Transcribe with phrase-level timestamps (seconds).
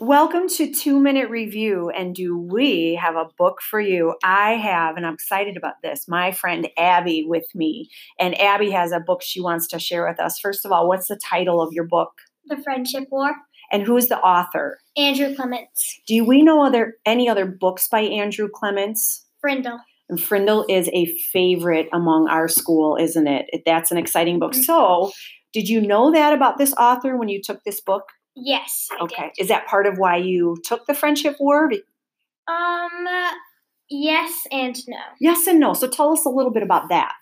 [0.00, 1.88] Welcome to Two Minute Review.
[1.88, 4.16] And do we have a book for you?
[4.24, 6.08] I have, and I'm excited about this.
[6.08, 7.88] My friend Abby with me.
[8.18, 10.40] And Abby has a book she wants to share with us.
[10.40, 12.10] First of all, what's the title of your book?
[12.46, 13.34] The Friendship War.
[13.70, 14.78] And who's the author?
[14.96, 16.00] Andrew Clements.
[16.08, 19.24] Do we know other any other books by Andrew Clements?
[19.40, 19.78] Frindle.
[20.08, 23.46] And Frindle is a favorite among our school, isn't it?
[23.64, 24.52] That's an exciting book.
[24.52, 24.64] Mhm.
[24.64, 25.12] So,
[25.52, 28.02] did you know that about this author when you took this book?
[28.36, 28.88] Yes.
[28.92, 29.32] I Okay.
[29.36, 29.42] Did.
[29.42, 31.70] Is that part of why you took the Friendship War?
[32.48, 33.06] Um.
[33.06, 33.30] uh,
[33.90, 34.96] Yes and no.
[35.20, 35.74] Yes and no.
[35.74, 37.16] So, tell us a little bit about that.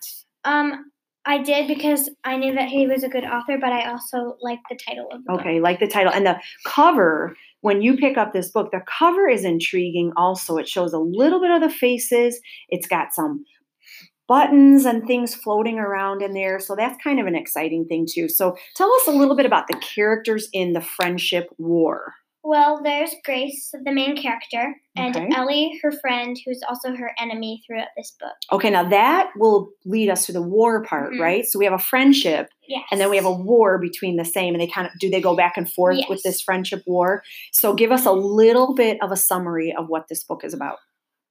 [0.45, 0.91] Um.
[1.25, 4.63] I did because I knew that he was a good author, but I also liked
[4.69, 5.39] the title of the book.
[5.39, 6.11] Okay, like the title.
[6.11, 10.57] And the cover, when you pick up this book, the cover is intriguing also.
[10.57, 13.45] It shows a little bit of the faces, it's got some
[14.27, 16.59] buttons and things floating around in there.
[16.59, 18.29] So that's kind of an exciting thing, too.
[18.29, 22.13] So tell us a little bit about the characters in the Friendship War.
[22.45, 25.29] Well, there's Grace, the main character, and Okay.
[25.33, 28.33] Ellie, her friend, who's also her enemy throughout this book.
[28.51, 31.21] Okay, now that will lead us to the war part, Mhm.
[31.21, 31.45] right?
[31.45, 32.83] So we have a friendship Yes.
[32.91, 35.21] and then we have a war between the same and they kind of do they
[35.21, 39.11] go back and forth with this friendship war so give us a little bit of
[39.11, 40.77] a summary of what this book is about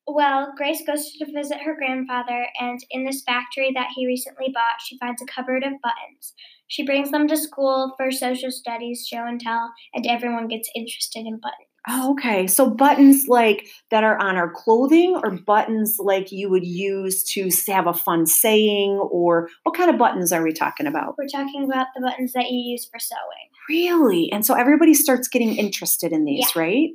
[0.07, 4.83] Well, Grace goes to visit her grandfather, and in this factory that he recently bought,
[4.85, 6.35] she finds a cupboard of buttons.
[6.67, 11.21] She brings them to school for social studies, show and tell, and everyone gets interested
[11.21, 11.69] in buttons.
[11.89, 16.65] oh, okay so buttons like that are on our clothing or buttons like you would
[16.65, 21.15] use to have a fun saying or what kind of buttons are we talking about
[21.19, 23.49] We're talking about the buttons that you use for sewing.
[23.69, 24.31] Really?
[24.33, 26.91] And so everybody starts getting interested in these right?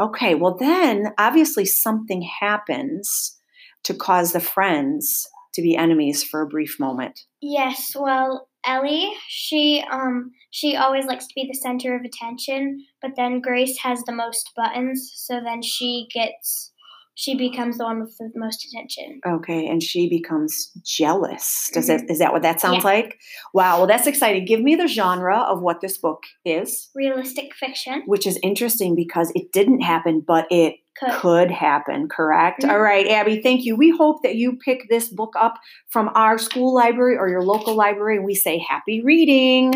[0.00, 3.38] Okay well then obviously something happens
[3.84, 7.20] to cause the friends to be enemies for a brief moment.
[7.40, 13.12] Yes, well, Ellie, she um she always likes to be the center of attention, but
[13.16, 16.71] then Grace has the most buttons, so then she gets
[17.14, 19.20] she becomes the one with the most attention.
[19.26, 21.70] Okay, and she becomes jealous.
[21.72, 22.86] Does it is that what that sounds Mm-hmm.
[22.86, 22.92] Yeah.
[22.94, 23.18] like?
[23.54, 24.44] Wow, well that's exciting.
[24.44, 29.30] Give me the genre of what this book is, Realistic fiction which is interesting because
[29.34, 32.62] it didn't happen, but it could could happen, correct?
[32.62, 32.70] Mhm.
[32.70, 33.76] All right, Abby, thank you.
[33.76, 35.54] We hope that you pick this book up
[35.90, 39.72] from our school library or your local library and we say happy reading.